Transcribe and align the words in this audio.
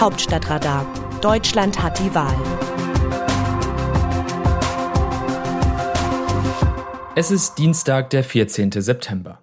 Hauptstadtradar. 0.00 0.86
Deutschland 1.20 1.82
hat 1.82 1.98
die 1.98 2.14
Wahl. 2.14 2.34
Es 7.14 7.30
ist 7.30 7.58
Dienstag, 7.58 8.08
der 8.08 8.24
14. 8.24 8.72
September. 8.72 9.42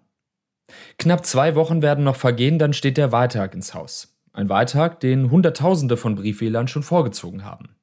Knapp 0.97 1.27
zwei 1.27 1.53
Wochen 1.53 1.83
werden 1.83 2.03
noch 2.03 2.15
vergehen, 2.15 2.57
dann 2.57 2.73
steht 2.73 2.97
der 2.97 3.11
Wahltag 3.11 3.53
ins 3.53 3.75
Haus. 3.75 4.17
Ein 4.33 4.49
Wahltag, 4.49 4.99
den 4.99 5.29
Hunderttausende 5.29 5.95
von 5.95 6.15
Briefwählern 6.15 6.67
schon 6.67 6.81
vorgezogen 6.81 7.45
haben. 7.45 7.75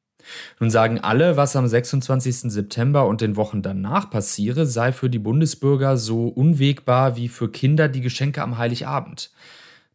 Nun 0.59 0.69
sagen 0.69 0.99
alle, 0.99 1.37
was 1.37 1.55
am 1.55 1.69
26. 1.69 2.51
September 2.53 3.07
und 3.07 3.21
den 3.21 3.37
Wochen 3.37 3.63
danach 3.63 4.11
passiere, 4.11 4.67
sei 4.67 4.91
für 4.91 5.09
die 5.09 5.21
Bundesbürger 5.21 5.97
so 5.97 6.27
unwegbar 6.27 7.15
wie 7.15 7.29
für 7.29 7.49
Kinder 7.53 7.87
die 7.87 8.01
Geschenke 8.01 8.43
am 8.43 8.59
Heiligabend. 8.59 9.31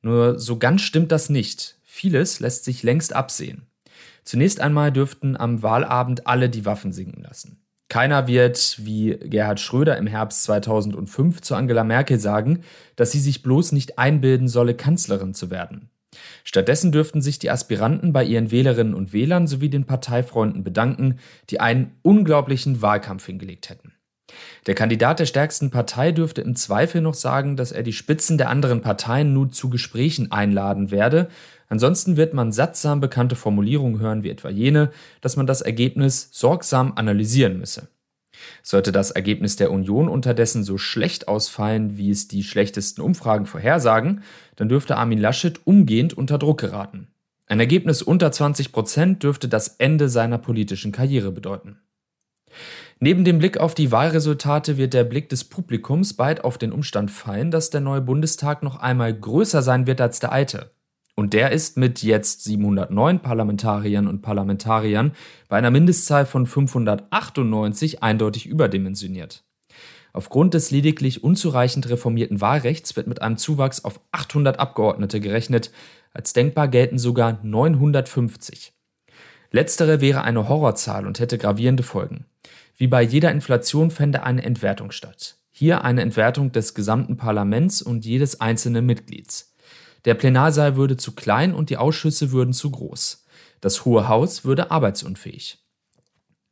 Nur 0.01 0.39
so 0.39 0.57
ganz 0.57 0.81
stimmt 0.81 1.11
das 1.11 1.29
nicht. 1.29 1.75
Vieles 1.99 2.39
lässt 2.39 2.63
sich 2.63 2.81
längst 2.81 3.13
absehen. 3.13 3.67
Zunächst 4.23 4.61
einmal 4.61 4.89
dürften 4.89 5.35
am 5.35 5.63
Wahlabend 5.63 6.27
alle 6.27 6.49
die 6.49 6.63
Waffen 6.63 6.93
sinken 6.93 7.23
lassen. 7.23 7.61
Keiner 7.89 8.25
wird, 8.25 8.77
wie 8.85 9.17
Gerhard 9.17 9.59
Schröder 9.59 9.97
im 9.97 10.07
Herbst 10.07 10.43
2005 10.43 11.41
zu 11.41 11.55
Angela 11.55 11.83
Merkel 11.83 12.17
sagen, 12.17 12.61
dass 12.95 13.11
sie 13.11 13.19
sich 13.19 13.43
bloß 13.43 13.73
nicht 13.73 13.99
einbilden 13.99 14.47
solle, 14.47 14.75
Kanzlerin 14.75 15.33
zu 15.33 15.49
werden. 15.49 15.89
Stattdessen 16.45 16.93
dürften 16.93 17.21
sich 17.21 17.37
die 17.37 17.51
Aspiranten 17.51 18.13
bei 18.13 18.23
ihren 18.23 18.49
Wählerinnen 18.49 18.93
und 18.93 19.11
Wählern 19.11 19.45
sowie 19.45 19.69
den 19.69 19.83
Parteifreunden 19.83 20.63
bedanken, 20.63 21.19
die 21.49 21.59
einen 21.59 21.97
unglaublichen 22.01 22.81
Wahlkampf 22.81 23.25
hingelegt 23.25 23.69
hätten. 23.69 23.91
Der 24.67 24.75
Kandidat 24.75 25.19
der 25.19 25.25
stärksten 25.25 25.71
Partei 25.71 26.11
dürfte 26.11 26.41
im 26.41 26.55
Zweifel 26.55 27.01
noch 27.01 27.13
sagen, 27.13 27.55
dass 27.55 27.71
er 27.71 27.83
die 27.83 27.93
Spitzen 27.93 28.37
der 28.37 28.49
anderen 28.49 28.81
Parteien 28.81 29.33
nun 29.33 29.51
zu 29.51 29.69
Gesprächen 29.69 30.31
einladen 30.31 30.91
werde. 30.91 31.29
Ansonsten 31.67 32.17
wird 32.17 32.33
man 32.33 32.51
sattsam 32.51 32.99
bekannte 32.99 33.35
Formulierungen 33.35 33.99
hören, 33.99 34.23
wie 34.23 34.29
etwa 34.29 34.49
jene, 34.49 34.91
dass 35.21 35.37
man 35.37 35.47
das 35.47 35.61
Ergebnis 35.61 36.29
sorgsam 36.31 36.93
analysieren 36.95 37.59
müsse. 37.59 37.87
Sollte 38.63 38.91
das 38.91 39.11
Ergebnis 39.11 39.55
der 39.55 39.71
Union 39.71 40.07
unterdessen 40.07 40.63
so 40.63 40.77
schlecht 40.77 41.27
ausfallen, 41.27 41.97
wie 41.97 42.09
es 42.09 42.27
die 42.27 42.43
schlechtesten 42.43 43.01
Umfragen 43.01 43.45
vorhersagen, 43.45 44.23
dann 44.55 44.69
dürfte 44.69 44.97
Armin 44.97 45.19
Laschet 45.19 45.59
umgehend 45.65 46.13
unter 46.13 46.37
Druck 46.37 46.59
geraten. 46.59 47.07
Ein 47.47 47.59
Ergebnis 47.59 48.01
unter 48.01 48.31
20 48.31 48.71
Prozent 48.71 49.23
dürfte 49.23 49.47
das 49.47 49.69
Ende 49.79 50.07
seiner 50.07 50.37
politischen 50.37 50.91
Karriere 50.91 51.31
bedeuten. 51.31 51.79
Neben 53.01 53.23
dem 53.23 53.39
Blick 53.39 53.57
auf 53.57 53.75
die 53.75 53.93
Wahlresultate 53.93 54.77
wird 54.77 54.93
der 54.93 55.05
Blick 55.05 55.29
des 55.29 55.45
Publikums 55.45 56.15
bald 56.15 56.43
auf 56.43 56.57
den 56.57 56.73
Umstand 56.73 57.11
fallen, 57.11 57.49
dass 57.49 57.69
der 57.69 57.79
neue 57.79 58.01
Bundestag 58.01 58.61
noch 58.61 58.75
einmal 58.75 59.13
größer 59.13 59.61
sein 59.61 59.87
wird 59.87 60.01
als 60.01 60.19
der 60.19 60.33
alte. 60.33 60.71
Und 61.15 61.33
der 61.33 61.51
ist 61.51 61.77
mit 61.77 62.03
jetzt 62.03 62.43
709 62.43 63.21
Parlamentariern 63.21 64.05
und 64.05 64.21
Parlamentariern 64.21 65.13
bei 65.47 65.57
einer 65.57 65.71
Mindestzahl 65.71 66.25
von 66.25 66.45
598 66.45 68.03
eindeutig 68.03 68.47
überdimensioniert. 68.47 69.45
Aufgrund 70.11 70.53
des 70.53 70.69
lediglich 70.71 71.23
unzureichend 71.23 71.87
reformierten 71.87 72.41
Wahlrechts 72.41 72.97
wird 72.97 73.07
mit 73.07 73.21
einem 73.21 73.37
Zuwachs 73.37 73.85
auf 73.85 74.01
800 74.11 74.59
Abgeordnete 74.59 75.21
gerechnet, 75.21 75.71
als 76.13 76.33
denkbar 76.33 76.67
gelten 76.67 76.97
sogar 76.97 77.39
950. 77.43 78.73
Letztere 79.51 80.01
wäre 80.01 80.23
eine 80.23 80.49
Horrorzahl 80.49 81.07
und 81.07 81.19
hätte 81.19 81.37
gravierende 81.37 81.83
Folgen. 81.83 82.25
Wie 82.79 82.87
bei 82.87 83.01
jeder 83.01 83.29
Inflation 83.29 83.91
fände 83.91 84.23
eine 84.23 84.41
Entwertung 84.41 84.91
statt. 84.91 85.35
Hier 85.51 85.83
eine 85.83 86.01
Entwertung 86.01 86.53
des 86.53 86.73
gesamten 86.73 87.17
Parlaments 87.17 87.81
und 87.81 88.05
jedes 88.05 88.39
einzelnen 88.39 88.85
Mitglieds. 88.85 89.53
Der 90.05 90.13
Plenarsaal 90.13 90.77
würde 90.77 90.95
zu 90.95 91.13
klein 91.13 91.53
und 91.53 91.69
die 91.69 91.75
Ausschüsse 91.75 92.31
würden 92.31 92.53
zu 92.53 92.71
groß. 92.71 93.25
Das 93.59 93.83
Hohe 93.83 94.07
Haus 94.07 94.45
würde 94.45 94.71
arbeitsunfähig. 94.71 95.57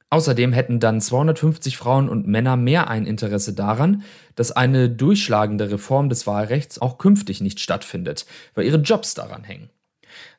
Außerdem 0.10 0.52
hätten 0.52 0.82
dann 0.82 1.00
250 1.00 1.78
Frauen 1.78 2.10
und 2.10 2.28
Männer 2.28 2.58
mehr 2.58 2.90
ein 2.90 3.06
Interesse 3.06 3.54
daran, 3.54 4.04
dass 4.36 4.52
eine 4.52 4.90
durchschlagende 4.90 5.72
Reform 5.72 6.10
des 6.10 6.28
Wahlrechts 6.28 6.82
auch 6.82 6.98
künftig 6.98 7.40
nicht 7.40 7.62
stattfindet, 7.62 8.26
weil 8.54 8.66
ihre 8.66 8.80
Jobs 8.80 9.14
daran 9.14 9.46
hängen. 9.46 9.70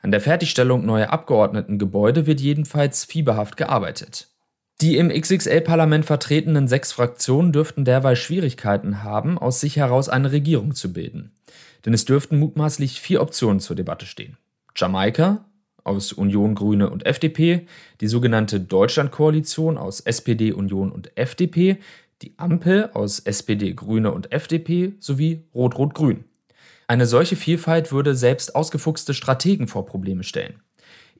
An 0.02 0.10
der 0.10 0.20
Fertigstellung 0.20 0.84
neuer 0.84 1.10
Abgeordnetengebäude 1.10 2.26
wird 2.26 2.42
jedenfalls 2.42 3.06
fieberhaft 3.06 3.56
gearbeitet. 3.56 4.28
Die 4.80 4.96
im 4.96 5.08
XXL-Parlament 5.08 6.04
vertretenen 6.06 6.68
sechs 6.68 6.92
Fraktionen 6.92 7.52
dürften 7.52 7.84
derweil 7.84 8.14
Schwierigkeiten 8.14 9.02
haben, 9.02 9.36
aus 9.36 9.60
sich 9.60 9.76
heraus 9.76 10.08
eine 10.08 10.30
Regierung 10.30 10.74
zu 10.74 10.92
bilden 10.92 11.32
denn 11.84 11.94
es 11.94 12.04
dürften 12.04 12.38
mutmaßlich 12.38 13.00
vier 13.00 13.22
Optionen 13.22 13.60
zur 13.60 13.76
Debatte 13.76 14.06
stehen. 14.06 14.36
Jamaika 14.76 15.44
aus 15.84 16.12
Union, 16.12 16.54
Grüne 16.54 16.90
und 16.90 17.06
FDP, 17.06 17.66
die 18.00 18.08
sogenannte 18.08 18.60
Deutschlandkoalition 18.60 19.78
aus 19.78 20.00
SPD, 20.00 20.52
Union 20.52 20.92
und 20.92 21.16
FDP, 21.16 21.78
die 22.20 22.34
Ampel 22.36 22.90
aus 22.92 23.20
SPD, 23.20 23.72
Grüne 23.72 24.12
und 24.12 24.32
FDP 24.32 24.92
sowie 24.98 25.44
Rot-Rot-Grün. 25.54 26.24
Eine 26.88 27.06
solche 27.06 27.36
Vielfalt 27.36 27.92
würde 27.92 28.14
selbst 28.14 28.54
ausgefuchste 28.54 29.14
Strategen 29.14 29.66
vor 29.66 29.86
Probleme 29.86 30.24
stellen. 30.24 30.60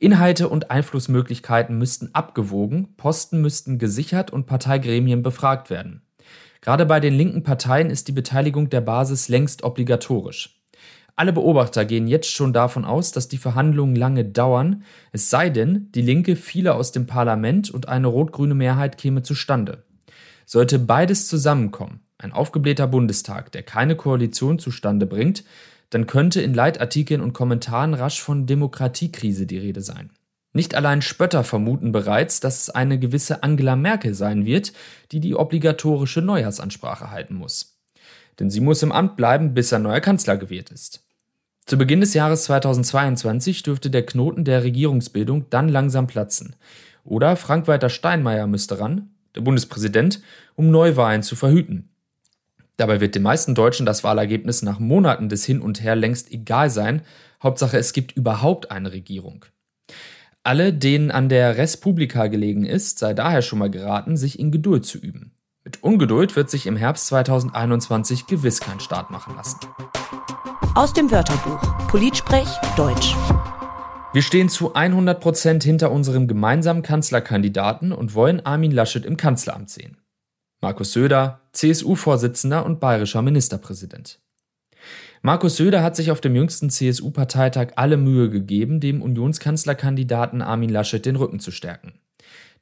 Inhalte 0.01 0.49
und 0.49 0.71
Einflussmöglichkeiten 0.71 1.77
müssten 1.77 2.11
abgewogen, 2.15 2.95
Posten 2.97 3.41
müssten 3.41 3.79
gesichert 3.79 4.33
und 4.33 4.47
Parteigremien 4.47 5.23
befragt 5.23 5.71
werden. 5.71 6.03
Gerade 6.61 6.87
bei 6.87 7.01
den 7.01 7.15
linken 7.15 7.43
Parteien 7.43 7.91
ist 7.91 8.09
die 8.09 8.13
Beteiligung 8.13 8.71
der 8.71 8.81
Basis 8.81 9.29
längst 9.29 9.63
obligatorisch. 9.63 10.59
Alle 11.17 11.33
Beobachter 11.33 11.85
gehen 11.85 12.07
jetzt 12.07 12.31
schon 12.31 12.53
davon 12.53 12.85
aus, 12.85 13.11
dass 13.11 13.27
die 13.27 13.39
Verhandlungen 13.39 13.97
lange 13.97 14.25
dauern, 14.25 14.85
es 15.11 15.31
sei 15.31 15.51
denn, 15.51 15.91
die 15.93 16.03
Linke 16.03 16.37
fiele 16.37 16.75
aus 16.75 16.93
dem 16.93 17.07
Parlament 17.07 17.71
und 17.71 17.89
eine 17.89 18.07
rot-grüne 18.07 18.55
Mehrheit 18.55 18.99
käme 18.99 19.23
zustande. 19.23 19.83
Sollte 20.47 20.79
beides 20.79 21.27
zusammenkommen, 21.27 22.01
ein 22.19 22.33
aufgeblähter 22.33 22.87
Bundestag, 22.87 23.51
der 23.51 23.65
keine 23.65 23.97
Koalition 23.97 24.61
zustande 24.61 25.07
bringt, 25.07 25.43
dann 25.91 26.07
könnte 26.07 26.41
in 26.41 26.55
Leitartikeln 26.55 27.21
und 27.21 27.33
Kommentaren 27.33 27.95
rasch 27.95 28.21
von 28.21 28.47
Demokratiekrise 28.47 29.47
die 29.47 29.59
Rede 29.59 29.81
sein. 29.81 30.11
Nicht 30.53 30.75
allein 30.75 31.03
Spötter 31.03 31.45
vermuten 31.45 31.93
bereits, 31.93 32.41
dass 32.41 32.63
es 32.63 32.71
eine 32.71 32.99
gewisse 32.99 33.43
Angela 33.43 33.77
Merkel 33.77 34.15
sein 34.15 34.47
wird, 34.47 34.73
die 35.13 35.21
die 35.21 35.35
obligatorische 35.35 36.23
Neujahrsansprache 36.23 37.11
halten 37.11 37.35
muss. 37.35 37.79
Denn 38.39 38.51
sie 38.51 38.61
muss 38.61 38.83
im 38.83 38.93
Amt 38.93 39.17
bleiben, 39.17 39.55
bis 39.55 39.73
ein 39.73 39.83
neuer 39.83 40.01
Kanzler 40.01 40.37
gewählt 40.37 40.71
ist. 40.71 41.05
Zu 41.67 41.77
Beginn 41.77 42.01
des 42.01 42.15
Jahres 42.15 42.45
2022 42.45 43.63
dürfte 43.63 43.91
der 43.91 44.07
Knoten 44.07 44.45
der 44.45 44.63
Regierungsbildung 44.63 45.51
dann 45.51 45.69
langsam 45.69 46.07
platzen. 46.07 46.57
Oder 47.05 47.37
Frank-Walter 47.37 47.91
Steinmeier 47.91 48.47
müsste 48.47 48.81
ran, 48.81 49.11
der 49.35 49.43
Bundespräsident, 49.43 50.23
um 50.55 50.71
Neuwahlen 50.71 51.23
zu 51.23 51.37
verhüten. 51.37 51.91
Dabei 52.79 53.01
wird 53.01 53.17
den 53.17 53.23
meisten 53.25 53.57
Deutschen 53.57 53.87
das 53.87 54.05
Wahlergebnis 54.05 54.63
nach 54.63 54.79
Monaten 54.79 55.29
des 55.29 55.45
Hin 55.45 55.61
und 55.61 55.83
Her 55.83 55.97
längst 55.97 56.31
egal 56.31 56.71
sein. 56.71 57.03
Hauptsache, 57.43 57.77
es 57.77 57.93
gibt 57.93 58.13
überhaupt 58.13 58.71
eine 58.71 58.93
Regierung. 58.93 59.45
Alle, 60.45 60.73
denen 60.73 61.11
an 61.11 61.29
der 61.29 61.57
Respublika 61.59 62.29
gelegen 62.29 62.65
ist, 62.65 63.01
sei 63.01 63.15
daher 63.15 63.43
schon 63.43 63.59
mal 63.59 63.69
geraten, 63.71 64.17
sich 64.17 64.39
in 64.39 64.53
Geduld 64.53 64.87
zu 64.87 64.97
üben. 64.99 65.33
Mit 65.65 65.83
Ungeduld 65.83 66.37
wird 66.37 66.51
sich 66.51 66.67
im 66.67 66.77
Herbst 66.77 67.09
2021 67.09 68.27
gewiss 68.27 68.61
kein 68.61 68.79
Start 68.79 69.11
machen 69.11 69.35
lassen. 69.35 69.59
Aus 70.77 70.93
dem 70.93 71.11
Wörterbuch 71.11 71.89
Politsprech 71.89 72.49
Deutsch. 72.77 73.17
Wir 74.13 74.23
stehen 74.23 74.49
zu 74.49 74.75
100 74.75 75.21
Prozent 75.21 75.65
hinter 75.65 75.91
unserem 75.91 76.29
gemeinsamen 76.29 76.83
Kanzlerkandidaten 76.83 77.91
und 77.91 78.15
wollen 78.15 78.47
Armin 78.47 78.71
Laschet 78.71 79.05
im 79.05 79.17
Kanzleramt 79.17 79.69
sehen. 79.69 79.97
Markus 80.61 80.93
Söder, 80.93 81.41
CSU-Vorsitzender 81.53 82.67
und 82.67 82.81
bayerischer 82.81 83.23
Ministerpräsident. 83.23 84.19
Markus 85.23 85.57
Söder 85.57 85.85
hat 85.85 85.95
sich 85.95 86.11
auf 86.11 86.21
dem 86.21 86.35
jüngsten 86.35 86.69
CSU-Parteitag 86.69 87.75
alle 87.77 87.97
Mühe 87.97 88.29
gegeben, 88.29 88.81
dem 88.81 89.01
Unionskanzlerkandidaten 89.01 90.43
Armin 90.43 90.71
Laschet 90.71 91.07
den 91.07 91.15
Rücken 91.15 91.39
zu 91.39 91.53
stärken. 91.53 92.01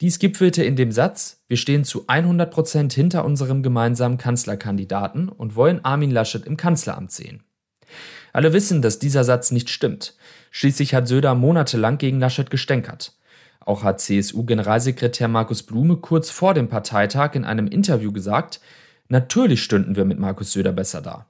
Dies 0.02 0.18
gipfelte 0.18 0.62
in 0.62 0.76
dem 0.76 0.92
Satz, 0.92 1.42
wir 1.48 1.56
stehen 1.56 1.84
zu 1.84 2.04
100 2.06 2.50
Prozent 2.50 2.92
hinter 2.92 3.24
unserem 3.24 3.62
gemeinsamen 3.62 4.18
Kanzlerkandidaten 4.18 5.30
und 5.30 5.56
wollen 5.56 5.82
Armin 5.82 6.10
Laschet 6.10 6.44
im 6.44 6.58
Kanzleramt 6.58 7.12
sehen. 7.12 7.44
Alle 8.34 8.52
wissen, 8.52 8.82
dass 8.82 8.98
dieser 8.98 9.24
Satz 9.24 9.52
nicht 9.52 9.70
stimmt. 9.70 10.16
Schließlich 10.50 10.94
hat 10.94 11.08
Söder 11.08 11.34
monatelang 11.34 11.96
gegen 11.96 12.20
Laschet 12.20 12.50
gestänkert. 12.50 13.15
Auch 13.66 13.82
hat 13.82 14.00
CSU-Generalsekretär 14.00 15.26
Markus 15.26 15.64
Blume 15.64 15.96
kurz 15.96 16.30
vor 16.30 16.54
dem 16.54 16.68
Parteitag 16.68 17.34
in 17.34 17.44
einem 17.44 17.66
Interview 17.66 18.12
gesagt, 18.12 18.60
natürlich 19.08 19.62
stünden 19.62 19.96
wir 19.96 20.04
mit 20.04 20.20
Markus 20.20 20.52
Söder 20.52 20.72
besser 20.72 21.02
da. 21.02 21.26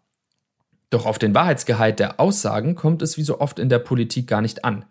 Doch 0.91 1.07
auf 1.07 1.19
den 1.19 1.35
Wahrheitsgehalt 1.35 1.99
der 1.99 2.21
Aussagen 2.21 2.75
kommt 2.75 3.01
es 3.01 3.17
wie 3.17 3.23
so 3.23 3.41
oft 3.41 3.59
in 3.59 3.71
der 3.71 3.79
Politik 3.79 4.29
gar 4.29 4.43
nicht 4.43 4.67
an. 4.67 4.85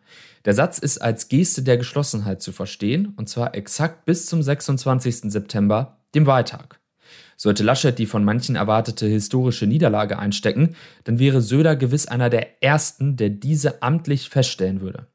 Der 0.44 0.56
Satz 0.56 0.80
ist 0.80 0.98
als 0.98 1.30
Geste 1.30 1.62
der 1.62 1.78
Geschlossenheit 1.78 2.42
zu 2.42 2.52
verstehen, 2.52 3.14
und 3.16 3.30
zwar 3.30 3.54
exakt 3.54 4.06
bis 4.06 4.26
zum 4.26 4.42
26. 4.42 5.32
September, 5.32 6.00
dem 6.16 6.26
Wahltag. 6.26 6.80
Sollte 7.38 7.64
Laschet 7.64 7.98
die 7.98 8.08
von 8.08 8.24
manchen 8.24 8.56
erwartete 8.56 9.06
historische 9.06 9.68
Niederlage 9.68 10.18
einstecken, 10.18 10.76
dann 11.04 11.20
wäre 11.20 11.42
Söder 11.42 11.76
gewiss 11.76 12.08
einer 12.08 12.32
der 12.32 12.64
Ersten, 12.64 13.18
der 13.18 13.30
diese 13.30 13.84
amtlich 13.84 14.30
feststellen 14.30 14.82
würde. 14.82 15.08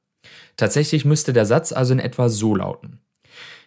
Tatsächlich 0.56 1.04
müsste 1.04 1.32
der 1.32 1.46
Satz 1.46 1.72
also 1.72 1.92
in 1.92 1.98
etwa 1.98 2.28
so 2.28 2.54
lauten. 2.54 3.00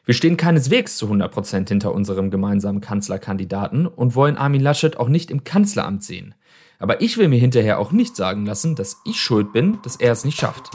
Wir 0.06 0.14
stehen 0.14 0.36
keineswegs 0.36 0.98
zu 0.98 1.06
100 1.06 1.32
Prozent 1.32 1.70
hinter 1.70 1.94
unserem 1.94 2.30
gemeinsamen 2.30 2.82
Kanzlerkandidaten 2.82 3.88
und 3.88 4.16
wollen 4.16 4.38
Armin 4.38 4.62
Laschet 4.62 4.98
auch 4.98 5.08
nicht 5.08 5.32
im 5.32 5.46
Kanzleramt 5.46 6.04
sehen. 6.04 6.36
Aber 6.78 7.00
ich 7.00 7.18
will 7.18 7.30
mir 7.30 7.40
hinterher 7.40 7.80
auch 7.80 7.94
nicht 7.94 8.18
sagen 8.18 8.46
lassen, 8.46 8.76
dass 8.76 8.98
ich 9.06 9.22
schuld 9.22 9.54
bin, 9.54 9.80
dass 9.84 9.96
er 9.96 10.12
es 10.12 10.26
nicht 10.26 10.38
schafft. 10.38 10.72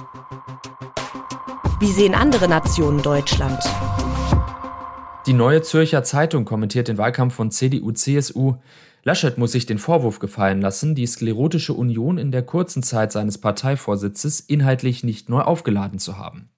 Wie 1.81 1.93
sehen 1.93 2.14
andere 2.14 2.49
Nationen 2.49 3.02
Deutschland? 3.02 3.62
Die 5.26 5.34
Neue 5.34 5.61
Zürcher 5.61 6.02
Zeitung 6.04 6.46
kommentiert 6.46 6.88
den 6.88 6.96
Wahlkampf 6.96 7.34
von 7.34 7.50
CDU-CSU. 7.50 8.54
Laschet 9.08 9.38
muss 9.38 9.52
sich 9.52 9.64
den 9.64 9.78
Vorwurf 9.78 10.19
gefallen 10.19 10.60
lassen, 10.60 10.94
die 10.94 11.06
Sklerotische 11.06 11.72
Union 11.72 12.19
in 12.19 12.31
der 12.31 12.43
kurzen 12.43 12.82
Zeit 12.82 13.10
seines 13.10 13.38
Parteivorsitzes 13.38 14.38
inhaltlich 14.40 15.02
nicht 15.02 15.31
neu 15.31 15.40
aufgeladen 15.40 15.99
zu 15.99 16.19
haben. 16.19 16.50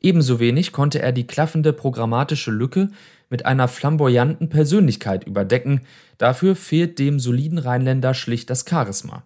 Ebenso 0.00 0.38
wenig 0.38 0.70
konnte 0.70 1.02
er 1.02 1.10
die 1.10 1.26
klaffende 1.26 1.72
programmatische 1.72 2.52
Lücke 2.52 2.90
mit 3.30 3.46
einer 3.46 3.66
flamboyanten 3.66 4.48
Persönlichkeit 4.48 5.24
überdecken, 5.24 5.80
dafür 6.18 6.54
fehlt 6.54 7.00
dem 7.00 7.18
soliden 7.18 7.58
Rheinländer 7.58 8.14
schlicht 8.14 8.48
das 8.48 8.64
Charisma. 8.64 9.24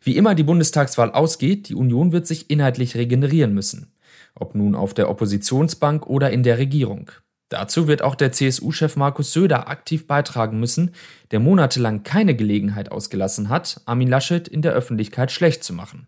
Wie 0.00 0.16
immer 0.16 0.36
die 0.36 0.44
Bundestagswahl 0.44 1.10
ausgeht, 1.10 1.68
die 1.70 1.74
Union 1.74 2.12
wird 2.12 2.24
sich 2.24 2.50
inhaltlich 2.50 2.94
regenerieren 2.94 3.52
müssen, 3.52 3.92
ob 4.36 4.54
nun 4.54 4.76
auf 4.76 4.94
der 4.94 5.10
Oppositionsbank 5.10 6.06
oder 6.06 6.30
in 6.30 6.44
der 6.44 6.58
Regierung. 6.58 7.10
Dazu 7.50 7.88
wird 7.88 8.02
auch 8.02 8.14
der 8.14 8.30
CSU-Chef 8.30 8.94
Markus 8.94 9.32
Söder 9.32 9.68
aktiv 9.68 10.06
beitragen 10.06 10.60
müssen, 10.60 10.92
der 11.32 11.40
monatelang 11.40 12.04
keine 12.04 12.36
Gelegenheit 12.36 12.92
ausgelassen 12.92 13.48
hat, 13.48 13.80
Armin 13.86 14.08
Laschet 14.08 14.46
in 14.46 14.62
der 14.62 14.72
Öffentlichkeit 14.72 15.32
schlecht 15.32 15.64
zu 15.64 15.74
machen. 15.74 16.06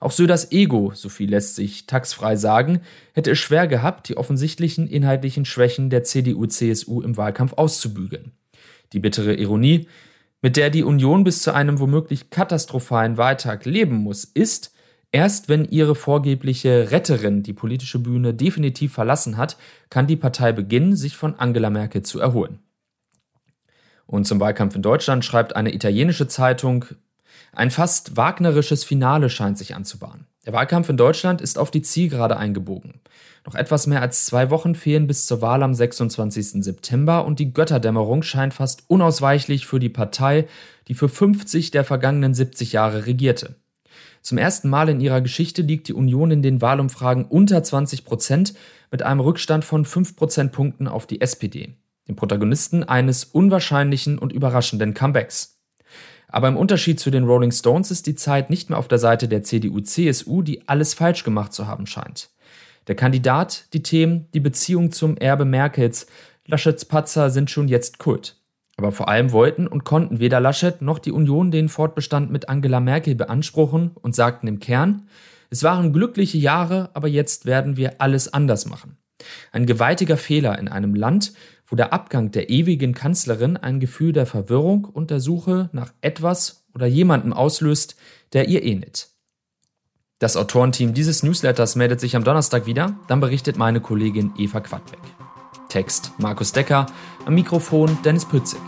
Auch 0.00 0.10
Söders 0.10 0.50
Ego, 0.50 0.90
so 0.92 1.08
viel 1.08 1.30
lässt 1.30 1.54
sich 1.54 1.86
taxfrei 1.86 2.34
sagen, 2.34 2.80
hätte 3.12 3.30
es 3.30 3.38
schwer 3.38 3.68
gehabt, 3.68 4.08
die 4.08 4.16
offensichtlichen 4.16 4.88
inhaltlichen 4.88 5.44
Schwächen 5.44 5.88
der 5.88 6.02
CDU-CSU 6.02 7.00
im 7.00 7.16
Wahlkampf 7.16 7.52
auszubügeln. 7.52 8.32
Die 8.92 8.98
bittere 8.98 9.34
Ironie, 9.34 9.86
mit 10.42 10.56
der 10.56 10.70
die 10.70 10.82
Union 10.82 11.22
bis 11.22 11.42
zu 11.42 11.54
einem 11.54 11.78
womöglich 11.78 12.30
katastrophalen 12.30 13.16
Wahltag 13.16 13.66
leben 13.66 13.98
muss, 13.98 14.24
ist, 14.24 14.74
erst 15.12 15.48
wenn 15.48 15.64
ihre 15.66 15.94
vorgebliche 15.94 16.90
Retterin 16.90 17.42
die 17.42 17.52
politische 17.52 17.98
Bühne 17.98 18.34
definitiv 18.34 18.94
verlassen 18.94 19.36
hat, 19.36 19.56
kann 19.90 20.06
die 20.06 20.16
Partei 20.16 20.52
beginnen, 20.52 20.96
sich 20.96 21.16
von 21.16 21.36
Angela 21.36 21.70
Merkel 21.70 22.02
zu 22.02 22.18
erholen. 22.18 22.58
Und 24.06 24.26
zum 24.26 24.40
Wahlkampf 24.40 24.74
in 24.74 24.82
Deutschland 24.82 25.24
schreibt 25.24 25.54
eine 25.54 25.74
italienische 25.74 26.26
Zeitung, 26.26 26.86
ein 27.54 27.70
fast 27.70 28.16
wagnerisches 28.16 28.84
Finale 28.84 29.28
scheint 29.28 29.58
sich 29.58 29.74
anzubahnen. 29.74 30.26
Der 30.46 30.52
Wahlkampf 30.52 30.88
in 30.88 30.96
Deutschland 30.96 31.40
ist 31.40 31.58
auf 31.58 31.70
die 31.70 31.82
Zielgerade 31.82 32.36
eingebogen. 32.36 33.00
Noch 33.46 33.54
etwas 33.54 33.86
mehr 33.86 34.00
als 34.00 34.24
zwei 34.24 34.50
Wochen 34.50 34.74
fehlen 34.74 35.06
bis 35.06 35.26
zur 35.26 35.40
Wahl 35.40 35.62
am 35.62 35.74
26. 35.74 36.64
September 36.64 37.24
und 37.24 37.38
die 37.38 37.52
Götterdämmerung 37.52 38.22
scheint 38.22 38.54
fast 38.54 38.84
unausweichlich 38.88 39.66
für 39.66 39.78
die 39.78 39.88
Partei, 39.88 40.46
die 40.88 40.94
für 40.94 41.08
50 41.08 41.70
der 41.70 41.84
vergangenen 41.84 42.34
70 42.34 42.72
Jahre 42.72 43.06
regierte. 43.06 43.56
Zum 44.20 44.38
ersten 44.38 44.68
Mal 44.68 44.88
in 44.88 45.00
ihrer 45.00 45.20
Geschichte 45.20 45.62
liegt 45.62 45.88
die 45.88 45.94
Union 45.94 46.30
in 46.30 46.42
den 46.42 46.60
Wahlumfragen 46.60 47.24
unter 47.24 47.62
20 47.62 48.04
Prozent 48.04 48.54
mit 48.90 49.02
einem 49.02 49.20
Rückstand 49.20 49.64
von 49.64 49.84
5 49.84 50.16
Prozentpunkten 50.16 50.88
auf 50.88 51.06
die 51.06 51.20
SPD, 51.20 51.74
den 52.08 52.16
Protagonisten 52.16 52.84
eines 52.84 53.24
unwahrscheinlichen 53.24 54.18
und 54.18 54.32
überraschenden 54.32 54.94
Comebacks. 54.94 55.58
Aber 56.28 56.48
im 56.48 56.56
Unterschied 56.56 56.98
zu 56.98 57.10
den 57.10 57.24
Rolling 57.24 57.52
Stones 57.52 57.90
ist 57.90 58.06
die 58.06 58.14
Zeit 58.14 58.48
nicht 58.48 58.70
mehr 58.70 58.78
auf 58.78 58.88
der 58.88 58.98
Seite 58.98 59.28
der 59.28 59.42
CDU-CSU, 59.42 60.42
die 60.42 60.66
alles 60.66 60.94
falsch 60.94 61.24
gemacht 61.24 61.52
zu 61.52 61.66
haben 61.66 61.86
scheint. 61.86 62.30
Der 62.86 62.94
Kandidat, 62.94 63.66
die 63.74 63.82
Themen, 63.82 64.28
die 64.32 64.40
Beziehung 64.40 64.92
zum 64.92 65.16
Erbe 65.16 65.44
Merkels, 65.44 66.06
Laschets 66.46 66.84
Patzer 66.84 67.30
sind 67.30 67.50
schon 67.50 67.68
jetzt 67.68 67.98
Kult. 67.98 68.41
Aber 68.82 68.90
vor 68.90 69.08
allem 69.08 69.30
wollten 69.30 69.68
und 69.68 69.84
konnten 69.84 70.18
weder 70.18 70.40
Laschet 70.40 70.82
noch 70.82 70.98
die 70.98 71.12
Union 71.12 71.52
den 71.52 71.68
Fortbestand 71.68 72.32
mit 72.32 72.48
Angela 72.48 72.80
Merkel 72.80 73.14
beanspruchen 73.14 73.92
und 73.94 74.16
sagten 74.16 74.48
im 74.48 74.58
Kern, 74.58 75.06
es 75.50 75.62
waren 75.62 75.92
glückliche 75.92 76.38
Jahre, 76.38 76.90
aber 76.92 77.06
jetzt 77.06 77.46
werden 77.46 77.76
wir 77.76 78.00
alles 78.00 78.34
anders 78.34 78.66
machen. 78.66 78.96
Ein 79.52 79.66
gewaltiger 79.66 80.16
Fehler 80.16 80.58
in 80.58 80.66
einem 80.66 80.96
Land, 80.96 81.32
wo 81.64 81.76
der 81.76 81.92
Abgang 81.92 82.32
der 82.32 82.50
ewigen 82.50 82.92
Kanzlerin 82.92 83.56
ein 83.56 83.78
Gefühl 83.78 84.12
der 84.12 84.26
Verwirrung 84.26 84.84
und 84.84 85.12
der 85.12 85.20
Suche 85.20 85.70
nach 85.72 85.92
etwas 86.00 86.64
oder 86.74 86.86
jemandem 86.86 87.32
auslöst, 87.32 87.94
der 88.32 88.48
ihr 88.48 88.64
ähnelt. 88.64 89.10
Das 90.18 90.36
Autorenteam 90.36 90.92
dieses 90.92 91.22
Newsletters 91.22 91.76
meldet 91.76 92.00
sich 92.00 92.16
am 92.16 92.24
Donnerstag 92.24 92.66
wieder, 92.66 92.96
dann 93.06 93.20
berichtet 93.20 93.56
meine 93.56 93.80
Kollegin 93.80 94.32
Eva 94.38 94.58
Quadbeck. 94.58 94.98
Text 95.68 96.12
Markus 96.18 96.50
Decker, 96.52 96.86
am 97.24 97.34
Mikrofon 97.34 97.96
Dennis 98.04 98.26
Pützig. 98.26 98.60